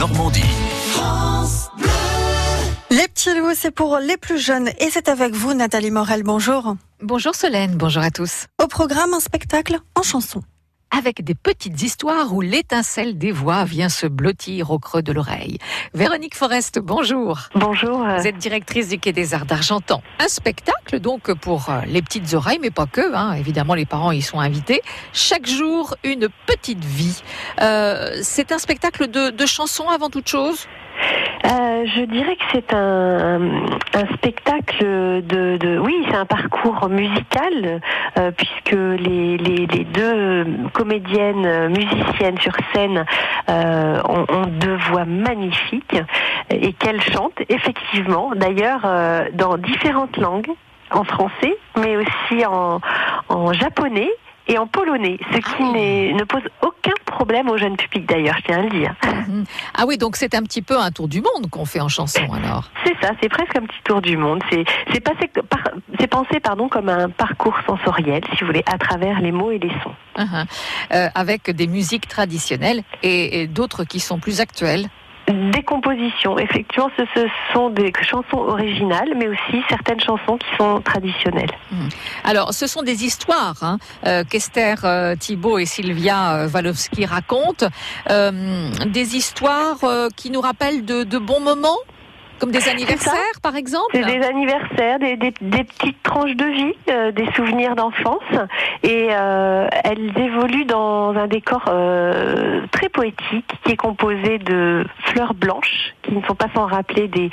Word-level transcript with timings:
Normandie. 0.00 0.40
Les 2.90 3.06
petits 3.06 3.34
loups, 3.38 3.52
c'est 3.54 3.70
pour 3.70 3.98
les 3.98 4.16
plus 4.16 4.38
jeunes 4.38 4.70
et 4.78 4.88
c'est 4.90 5.10
avec 5.10 5.34
vous, 5.34 5.52
Nathalie 5.52 5.90
Morel. 5.90 6.22
Bonjour. 6.22 6.74
Bonjour 7.02 7.34
Solène, 7.34 7.76
bonjour 7.76 8.02
à 8.02 8.10
tous. 8.10 8.46
Au 8.62 8.66
programme, 8.66 9.12
un 9.12 9.20
spectacle 9.20 9.78
en 9.94 10.02
chanson. 10.02 10.42
Avec 10.96 11.22
des 11.22 11.36
petites 11.36 11.82
histoires 11.82 12.34
où 12.34 12.40
l'étincelle 12.40 13.16
des 13.16 13.30
voix 13.30 13.64
vient 13.64 13.88
se 13.88 14.08
blottir 14.08 14.72
au 14.72 14.80
creux 14.80 15.02
de 15.02 15.12
l'oreille. 15.12 15.58
Véronique 15.94 16.34
Forest, 16.34 16.80
bonjour. 16.80 17.38
Bonjour. 17.54 18.04
Vous 18.04 18.26
êtes 18.26 18.38
directrice 18.38 18.88
du 18.88 18.98
Quai 18.98 19.12
des 19.12 19.32
Arts 19.32 19.46
d'Argentan. 19.46 20.02
Un 20.18 20.26
spectacle 20.26 20.98
donc 20.98 21.32
pour 21.34 21.70
euh, 21.70 21.82
les 21.86 22.02
petites 22.02 22.34
oreilles, 22.34 22.58
mais 22.60 22.70
pas 22.70 22.86
que. 22.86 23.14
Hein. 23.14 23.34
Évidemment, 23.34 23.74
les 23.74 23.86
parents 23.86 24.10
y 24.10 24.20
sont 24.20 24.40
invités. 24.40 24.82
Chaque 25.12 25.46
jour, 25.46 25.94
une 26.02 26.28
petite 26.46 26.84
vie. 26.84 27.22
Euh, 27.60 28.18
c'est 28.22 28.50
un 28.50 28.58
spectacle 28.58 29.08
de, 29.08 29.30
de 29.30 29.46
chansons 29.46 29.88
avant 29.88 30.10
toute 30.10 30.28
chose? 30.28 30.66
Euh, 31.50 31.84
je 31.96 32.02
dirais 32.02 32.36
que 32.36 32.44
c'est 32.52 32.72
un, 32.74 33.40
un, 33.94 34.14
spectacle 34.14 34.84
de, 35.22 35.56
de 35.56 35.78
oui, 35.78 36.06
c'est 36.08 36.16
un 36.16 36.24
parcours 36.24 36.88
musical 36.88 37.80
euh, 38.18 38.30
puisque 38.30 38.72
les, 38.72 39.36
les, 39.36 39.66
les, 39.66 39.84
deux 39.84 40.46
comédiennes 40.72 41.68
musiciennes 41.68 42.38
sur 42.38 42.52
scène 42.72 43.04
euh, 43.48 44.00
ont, 44.08 44.26
ont, 44.28 44.46
deux 44.46 44.76
voix 44.90 45.04
magnifiques 45.04 45.96
et 46.50 46.72
qu'elles 46.74 47.02
chantent 47.02 47.42
effectivement, 47.48 48.32
d'ailleurs 48.36 48.86
dans 49.32 49.56
différentes 49.58 50.16
langues, 50.16 50.50
en 50.90 51.04
français, 51.04 51.56
mais 51.76 51.96
aussi 51.96 52.44
en, 52.46 52.80
en 53.28 53.52
japonais 53.52 54.10
et 54.48 54.58
en 54.58 54.66
polonais, 54.66 55.18
ce 55.32 55.38
qui 55.38 55.62
ah. 55.62 56.18
ne 56.18 56.24
pose 56.24 56.42
aucun 56.62 56.79
problème 57.20 57.50
au 57.50 57.58
jeune 57.58 57.76
public 57.76 58.08
d'ailleurs, 58.08 58.36
je 58.38 58.44
tiens 58.46 58.60
à 58.60 58.62
le 58.62 58.70
dire. 58.70 58.94
Mhm. 59.04 59.44
Ah 59.78 59.84
oui, 59.86 59.98
donc 59.98 60.16
c'est 60.16 60.34
un 60.34 60.42
petit 60.42 60.62
peu 60.62 60.78
un 60.78 60.90
tour 60.90 61.06
du 61.06 61.20
monde 61.20 61.50
qu'on 61.50 61.66
fait 61.66 61.80
en 61.80 61.88
chanson 61.98 62.22
alors. 62.32 62.70
C'est 62.84 62.96
ça, 63.02 63.10
c'est 63.20 63.28
presque 63.28 63.54
un 63.56 63.66
petit 63.66 63.82
tour 63.84 64.00
du 64.00 64.16
monde. 64.16 64.40
C'est 64.50 64.64
c'est 64.92 66.06
pensé 66.08 66.40
pardon 66.40 66.68
comme 66.70 66.88
un 66.88 67.10
parcours 67.10 67.56
sensoriel, 67.66 68.22
si 68.32 68.40
vous 68.40 68.46
voulez, 68.46 68.62
à 68.64 68.78
travers 68.78 69.20
les 69.20 69.32
mots 69.32 69.50
et 69.50 69.58
les 69.58 69.72
sons. 69.82 69.94
Uh 70.18 70.22
-huh. 70.22 70.46
euh, 70.94 71.08
avec 71.14 71.50
des 71.60 71.68
musiques 71.76 72.08
traditionnelles 72.08 72.82
et, 73.02 73.42
et 73.42 73.46
d'autres 73.46 73.84
qui 73.84 74.00
sont 74.00 74.18
plus 74.18 74.40
actuelles. 74.40 74.86
Des 75.52 75.62
compositions, 75.62 76.38
effectivement, 76.38 76.90
ce, 76.96 77.04
ce, 77.14 77.26
sont 77.52 77.70
des 77.70 77.92
chansons 78.02 78.38
originales, 78.38 79.12
mais 79.16 79.28
aussi 79.28 79.62
certaines 79.68 80.00
chansons 80.00 80.38
qui 80.38 80.56
sont 80.56 80.80
traditionnelles. 80.80 81.50
Mmh. 81.70 81.88
Alors, 82.24 82.52
ce 82.54 82.66
sont 82.66 82.82
des 82.82 83.04
histoires 83.04 83.56
hein, 83.62 83.78
euh, 84.06 84.24
qu'Esther 84.28 84.84
euh, 84.84 85.14
Thibault 85.16 85.58
et 85.58 85.66
Sylvia 85.66 86.34
euh, 86.34 86.48
Walowski 86.48 87.04
racontent, 87.06 87.66
euh, 88.10 88.70
des 88.86 89.16
histoires 89.16 89.78
qui 90.16 90.30
nous 90.30 90.40
rappellent 90.40 90.84
de, 90.84 91.04
de 91.04 91.18
bons 91.18 91.40
moments 91.40 91.78
comme 92.40 92.50
des 92.50 92.68
anniversaires, 92.68 93.12
par 93.42 93.54
exemple 93.54 93.90
C'est 93.92 94.04
des 94.04 94.24
anniversaires, 94.24 94.98
des, 94.98 95.16
des, 95.16 95.32
des, 95.40 95.64
petites 95.64 96.02
tranches 96.02 96.34
de 96.34 96.46
vie, 96.46 96.74
euh, 96.88 97.12
des 97.12 97.30
souvenirs 97.36 97.76
d'enfance. 97.76 98.22
Et 98.82 99.08
euh, 99.10 99.68
elles 99.84 100.12
évoluent 100.18 100.64
dans 100.64 101.14
un 101.14 101.26
décor 101.26 101.62
euh, 101.68 102.62
très 102.72 102.88
poétique 102.88 103.44
qui 103.64 103.72
est 103.72 103.76
composé 103.76 104.38
de 104.38 104.86
fleurs 105.04 105.34
blanches, 105.34 105.94
qui 106.02 106.14
ne 106.14 106.22
sont 106.22 106.34
pas 106.34 106.48
sans 106.54 106.66
rappeler 106.66 107.08
des, 107.08 107.30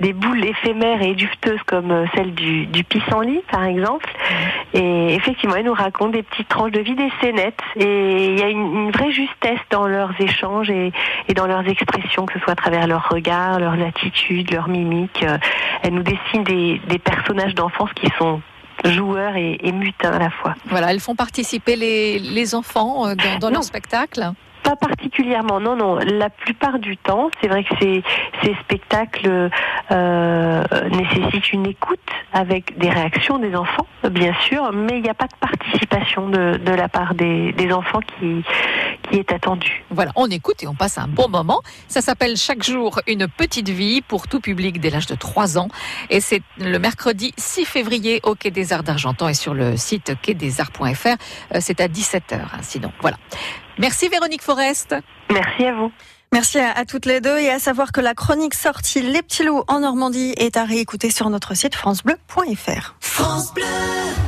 des 0.00 0.12
boules 0.12 0.44
éphémères 0.44 1.02
et 1.02 1.14
dufteuses 1.14 1.62
comme 1.66 2.06
celle 2.14 2.34
du, 2.34 2.66
du 2.66 2.82
pissenlit, 2.82 3.42
par 3.50 3.64
exemple. 3.64 4.08
Et 4.74 5.14
effectivement, 5.14 5.56
elles 5.56 5.64
nous 5.64 5.74
racontent 5.74 6.10
des 6.10 6.22
petites 6.22 6.48
tranches 6.48 6.72
de 6.72 6.80
vie, 6.80 6.94
des 6.94 7.10
scénettes. 7.20 7.60
Et 7.76 8.26
il 8.26 8.38
y 8.38 8.42
a 8.42 8.48
une, 8.48 8.76
une 8.76 8.90
vraie 8.90 9.12
justesse 9.12 9.60
dans 9.70 9.86
leurs 9.86 10.12
échanges 10.20 10.70
et, 10.70 10.92
et 11.28 11.34
dans 11.34 11.46
leurs 11.46 11.66
expressions, 11.68 12.26
que 12.26 12.34
ce 12.34 12.40
soit 12.40 12.52
à 12.52 12.56
travers 12.56 12.86
leurs 12.86 13.08
regards, 13.08 13.58
leurs 13.58 13.80
attitudes 13.80 14.50
leur 14.50 14.68
mimique. 14.68 15.24
Elle 15.82 15.94
nous 15.94 16.02
dessine 16.02 16.44
des, 16.44 16.80
des 16.88 16.98
personnages 16.98 17.54
d'enfance 17.54 17.90
qui 17.94 18.08
sont 18.18 18.40
joueurs 18.84 19.36
et, 19.36 19.58
et, 19.60 19.72
mutins 19.72 20.12
à 20.12 20.18
la 20.18 20.30
fois. 20.30 20.54
Voilà, 20.66 20.92
elles 20.92 21.00
font 21.00 21.16
participer 21.16 21.74
les, 21.74 22.18
les 22.18 22.54
enfants 22.54 23.14
dans, 23.14 23.38
dans 23.40 23.50
leur 23.50 23.64
spectacle 23.64 24.32
pas 24.68 24.76
particulièrement, 24.76 25.60
non, 25.60 25.76
non. 25.76 25.96
La 25.96 26.28
plupart 26.28 26.78
du 26.78 26.98
temps, 26.98 27.30
c'est 27.40 27.48
vrai 27.48 27.64
que 27.64 27.74
ces, 27.80 28.02
ces 28.42 28.54
spectacles 28.56 29.48
euh, 29.90 30.62
nécessitent 30.90 31.52
une 31.54 31.66
écoute 31.66 31.98
avec 32.34 32.76
des 32.76 32.90
réactions 32.90 33.38
des 33.38 33.56
enfants, 33.56 33.86
bien 34.10 34.34
sûr, 34.42 34.70
mais 34.74 34.98
il 34.98 35.02
n'y 35.02 35.08
a 35.08 35.14
pas 35.14 35.26
de 35.26 35.36
participation 35.40 36.28
de, 36.28 36.58
de 36.58 36.72
la 36.72 36.88
part 36.90 37.14
des, 37.14 37.52
des 37.52 37.72
enfants 37.72 38.00
qui, 38.18 38.44
qui 39.10 39.18
est 39.18 39.32
attendue. 39.32 39.84
Voilà, 39.90 40.12
on 40.16 40.26
écoute 40.28 40.62
et 40.62 40.66
on 40.66 40.74
passe 40.74 40.98
un 40.98 41.08
bon 41.08 41.28
moment. 41.28 41.62
Ça 41.88 42.00
s'appelle 42.00 42.36
Chaque 42.36 42.62
jour 42.62 43.00
une 43.06 43.28
petite 43.28 43.68
vie 43.68 44.00
pour 44.02 44.28
tout 44.28 44.40
public 44.40 44.80
dès 44.80 44.90
l'âge 44.90 45.06
de 45.06 45.14
3 45.14 45.58
ans. 45.58 45.68
Et 46.10 46.20
c'est 46.20 46.42
le 46.58 46.78
mercredi 46.78 47.32
6 47.36 47.64
février 47.64 48.20
au 48.24 48.34
Quai 48.34 48.50
des 48.50 48.72
Arts 48.72 48.82
d'Argentan 48.82 49.28
et 49.28 49.34
sur 49.34 49.54
le 49.54 49.76
site 49.76 50.12
quaidesarts.fr. 50.20 51.16
C'est 51.60 51.80
à 51.80 51.88
17h, 51.88 52.34
hein, 52.34 52.58
sinon. 52.62 52.92
Voilà. 53.00 53.16
Merci 53.78 54.08
Véronique 54.08 54.42
Forest. 54.42 54.94
Merci 55.30 55.64
à 55.64 55.74
vous. 55.74 55.92
Merci 56.32 56.58
à, 56.58 56.72
à, 56.72 56.84
toutes 56.84 57.06
les 57.06 57.20
deux 57.20 57.38
et 57.38 57.50
à 57.50 57.58
savoir 57.58 57.90
que 57.90 58.02
la 58.02 58.12
chronique 58.12 58.54
sortie 58.54 59.00
Les 59.00 59.22
petits 59.22 59.44
loups 59.44 59.64
en 59.66 59.80
Normandie 59.80 60.34
est 60.36 60.58
à 60.58 60.64
réécouter 60.64 61.10
sur 61.10 61.30
notre 61.30 61.54
site 61.54 61.74
francebleu.fr. 61.74 62.96
France 63.00 63.54
Bleu. 63.54 63.64